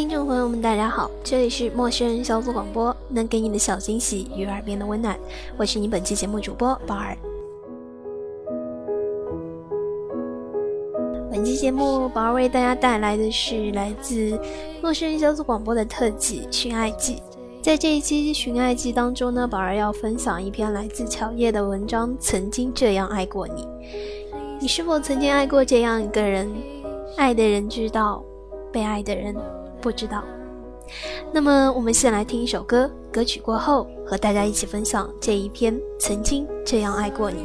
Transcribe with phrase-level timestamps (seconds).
[0.00, 5.14] 听众朋友们，大家好，这里是陌生人小组广播，能给你的小惊喜与耳边的温暖，
[5.58, 7.14] 我是你本期节目主播宝儿。
[11.30, 14.40] 本期节目，宝儿为大家带来的是来自
[14.82, 17.16] 陌生人小组广播的特辑《寻爱记》。
[17.60, 23.64] 在这一期《寻爱记》当中呢，宝儿要分享一篇来自乔叶的文章《曾经这样爱过你》。
[24.58, 26.50] 你是否曾经爱过这样一个人？
[27.18, 28.24] 爱的人知道，
[28.72, 29.36] 被爱的人
[29.80, 30.22] 不知道。
[31.32, 37.42] 那么，我们先来听一首歌，歌曲过后，和大家一起分享这一篇《曾经这样爱过你》。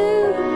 [0.00, 0.49] you.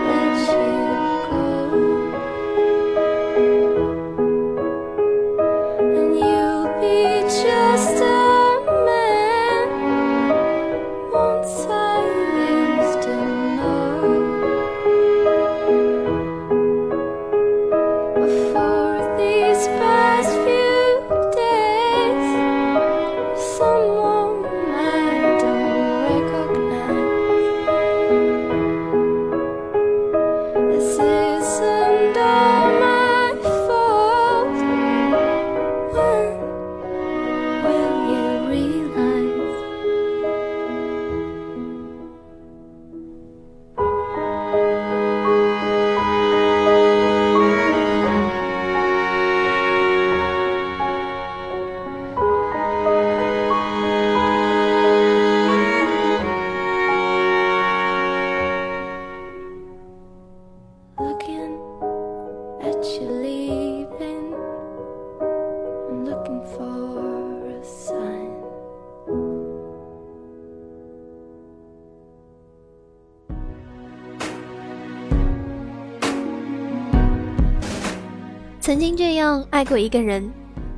[78.65, 80.27] 曾经这样爱过一个人，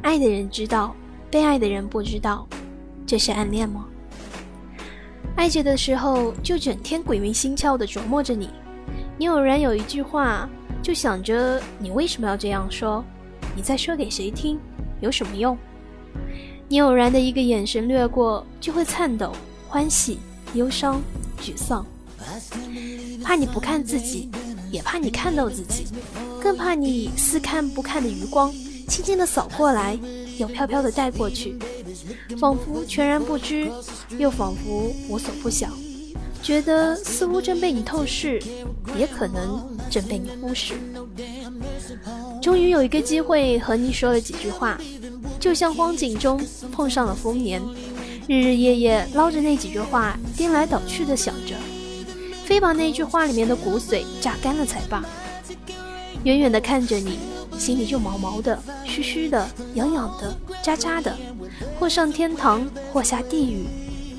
[0.03, 0.93] 爱的人知道，
[1.31, 2.45] 被爱的人不知道，
[3.07, 3.87] 这是暗恋吗？
[5.37, 8.51] 爱着的时候就整天鬼迷心窍的琢磨着你，
[9.17, 10.51] 你偶然有一句话，
[10.83, 13.05] 就想着你为什么要这样说？
[13.55, 14.59] 你在说给谁听？
[14.99, 15.57] 有什么用？
[16.67, 19.31] 你偶然的一个眼神掠过，就会颤抖、
[19.69, 20.19] 欢喜、
[20.55, 21.01] 忧伤、
[21.41, 21.87] 沮丧，
[23.23, 24.29] 怕你不看自己，
[24.73, 25.87] 也怕你看到自己。
[26.47, 28.55] 更怕你似看不看的余光，
[28.87, 29.99] 轻轻的扫过来，
[30.39, 31.59] 又飘飘的带过去，
[32.39, 33.69] 仿佛全然不知，
[34.17, 35.69] 又仿佛无所不晓，
[36.45, 38.41] 觉得似乎正被你透视，
[38.97, 40.75] 也可能正被你忽视。
[42.41, 44.81] 终于有一个机会和你说了几句话。
[45.41, 46.41] 就像荒井中
[46.71, 47.61] 碰上了丰年，
[48.29, 51.57] 日日夜夜捞着那几句话，颠来倒去的想着，
[52.45, 55.05] 非把那句话里面的骨髓榨干了才罢。
[56.27, 57.21] 远远的看着你，
[57.57, 61.17] 心里就毛毛的、虚虚的、痒痒的、扎扎的，
[61.79, 63.65] 或上天堂，或下地狱，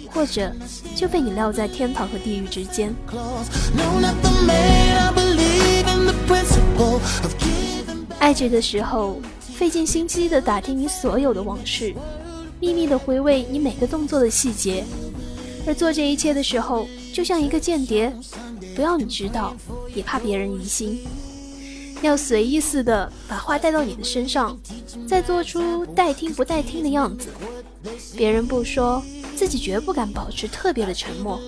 [0.09, 0.49] 或者
[0.95, 2.95] 就被你撂在天堂和地狱之间。
[8.19, 9.19] 爱着的时候，
[9.57, 11.93] 费尽心机的打听你所有的往事，
[12.61, 14.85] 秘密的回味你每个动作的细节；
[15.67, 18.13] 而做这一切的时候，就像一个间谍，
[18.77, 19.53] 不要你知道，
[19.93, 21.01] 也怕别人疑心，
[22.01, 24.57] 要随意似的把话带到你的身上，
[25.07, 27.29] 再做出待听不待听的样子。
[28.15, 29.03] 别人不说，
[29.35, 31.39] 自己绝不敢保持特别的沉默。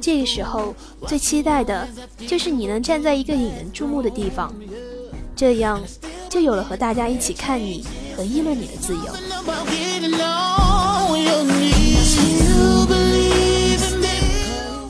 [0.00, 0.74] 这个时候，
[1.06, 1.86] 最期待的
[2.26, 4.54] 就是你能站在一个引人注目的地方。
[5.36, 5.82] 这样，
[6.28, 7.84] 就有了和大家一起看你
[8.16, 9.00] 和议论你的自由。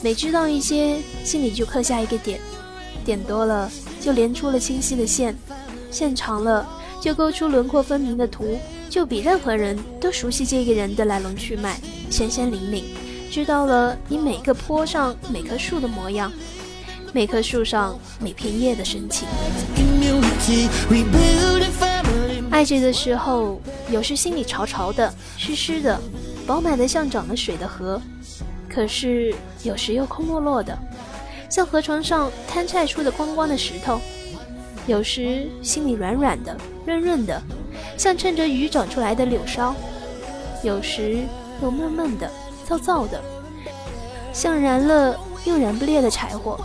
[0.02, 2.40] 每知道一些，心里就刻下一个点，
[3.04, 3.70] 点多了
[4.08, 5.36] 就连出了清晰的线，
[5.90, 6.66] 线长了
[6.98, 8.58] 就勾出轮廓分明的图，
[8.88, 11.78] 就比任何人都熟悉这个人的来龙去脉，
[12.08, 12.84] 鲜鲜灵灵，
[13.30, 16.32] 知道了你每个坡上每棵树的模样。
[17.12, 19.28] 每棵树上每片叶的神情。
[22.50, 23.60] 爱着的时候，
[23.90, 26.00] 有时心里潮潮的、湿湿的、
[26.46, 28.00] 饱满的像涨了水的河；
[28.70, 29.34] 可是
[29.64, 30.74] 有时又空落落的，
[31.48, 33.98] 像河床上摊晒出的光光的石头；
[34.86, 37.42] 有时心里软软的、润润的，
[37.96, 39.74] 像趁着雨长出来的柳梢；
[40.62, 41.24] 有时
[41.62, 42.30] 又闷闷的、
[42.68, 43.22] 燥燥的，
[44.32, 46.60] 像燃了又燃不烈的柴火。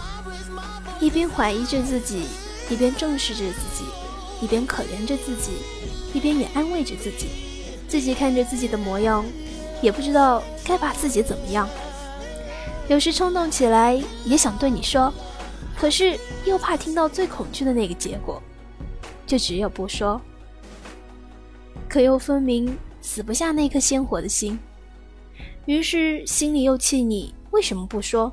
[1.00, 2.24] 一边怀疑着自己，
[2.70, 3.84] 一边正视着自己，
[4.42, 5.52] 一边可怜着自己，
[6.14, 7.28] 一边也安慰着自己。
[7.88, 9.24] 自己看着自己的模样，
[9.82, 11.68] 也不知道该把自己怎么样。
[12.90, 15.12] 有时冲动起来，也想对你说，
[15.78, 18.42] 可是又怕听到最恐惧的那个结果，
[19.26, 20.20] 就只有不说。
[21.88, 24.60] 可又分明死不下那颗鲜活的心，
[25.66, 28.32] 于是心里又气你为什么不说。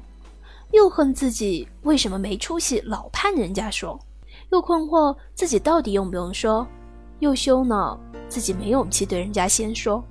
[0.72, 3.98] 又恨自己为什么没出息，老盼人家说；
[4.52, 6.64] 又困惑自己到底用不用说；
[7.18, 7.98] 又羞恼
[8.28, 10.04] 自己没勇气对人家先说。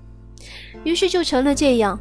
[0.84, 1.98] 于是就成了这样：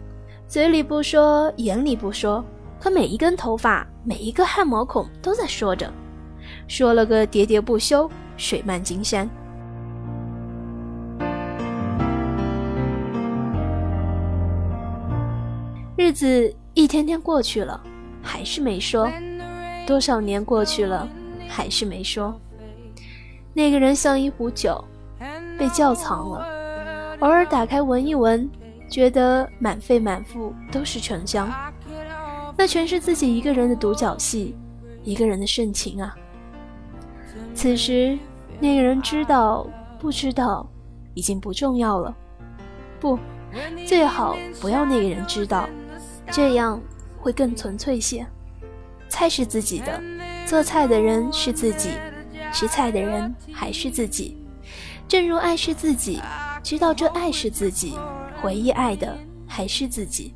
[0.48, 2.42] 嘴里不说，眼里不说，
[2.80, 5.92] 可每一根头发、每一个汗毛孔都在说着，
[6.66, 9.28] 说了个喋喋不休，水漫金山。
[15.98, 17.78] 日子一天天过去了。
[18.20, 19.08] 还是没说，
[19.86, 21.06] 多少年过去了，
[21.46, 22.34] 还是没说。
[23.52, 24.82] 那个人像一壶酒，
[25.58, 26.46] 被窖藏了，
[27.20, 28.48] 偶尔打开闻一闻，
[28.88, 31.52] 觉得满肺满腹都是醇香。
[32.56, 34.56] 那全是自己一个人的独角戏，
[35.04, 36.16] 一个人的盛情啊。
[37.54, 38.18] 此时，
[38.58, 39.66] 那个人知道
[39.98, 40.68] 不知道，
[41.14, 42.14] 已经不重要了。
[42.98, 43.18] 不，
[43.86, 45.68] 最好不要那个人知道，
[46.30, 46.80] 这样。
[47.20, 48.24] 会更纯粹些。
[49.08, 50.00] 菜是自己的，
[50.46, 51.90] 做菜的人是自己，
[52.52, 54.38] 吃菜的人还是自己。
[55.08, 56.22] 正如爱是自己，
[56.62, 57.98] 知道这爱是自己，
[58.40, 59.16] 回忆爱的
[59.46, 60.34] 还是自己。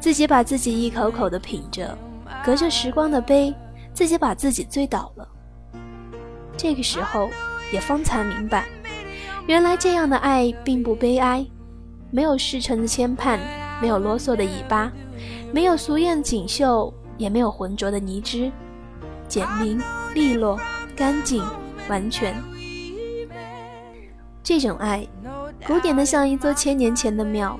[0.00, 1.96] 自己把自己一口口的品着，
[2.44, 3.54] 隔着时光的杯，
[3.94, 5.28] 自己把自己醉倒了。
[6.56, 7.30] 这个时候
[7.72, 8.66] 也方才明白，
[9.46, 11.46] 原来这样的爱并不悲哀，
[12.10, 13.38] 没有世尘的牵绊，
[13.80, 14.92] 没有啰嗦的尾巴。
[15.52, 18.50] 没有俗艳锦绣，也没有浑浊的泥汁，
[19.28, 19.78] 简明、
[20.14, 20.58] 利落、
[20.96, 21.44] 干净、
[21.88, 22.34] 完全。
[24.42, 25.06] 这种爱，
[25.66, 27.58] 古典的像一座千年前的庙，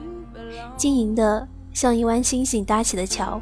[0.76, 3.40] 晶莹的像一弯星星搭起的桥，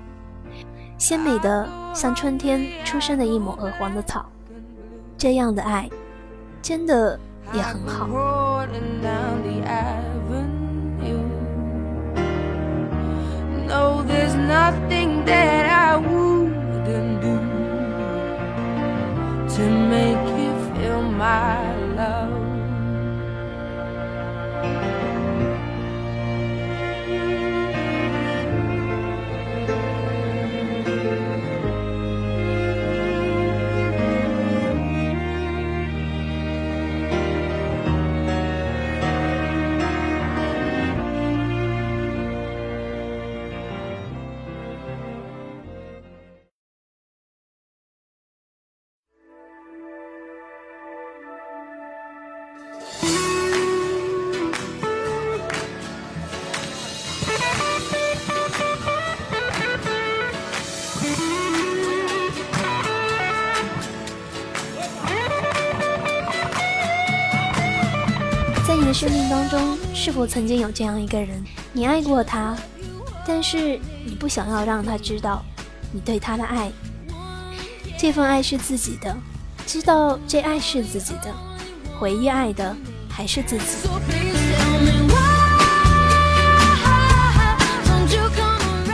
[0.99, 4.27] 鲜美的像春天出生的一抹鹅黄的草。
[5.17, 5.89] 这样的爱，
[6.61, 7.19] 真的
[7.53, 8.09] 也很好。
[14.51, 17.39] nothing that I wouldn't do
[19.55, 21.55] to make you feel my
[21.97, 22.40] love.
[69.01, 71.43] 生命当中，是否曾经有这样一个人，
[71.73, 72.55] 你爱过他，
[73.27, 75.43] 但是你不想要让他知道
[75.91, 76.71] 你对他的爱，
[77.99, 79.17] 这份爱是自己的，
[79.67, 81.35] 知道这爱是自己的，
[81.99, 82.77] 回忆爱的
[83.09, 83.89] 还是自己。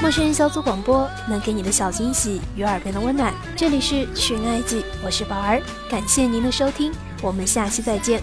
[0.01, 5.61] 陌生人小组广播能给你的小惊喜与耳边的温暖，这里是寻爱记，我是宝儿，
[5.91, 8.23] 感谢您的收听，我们下期再见。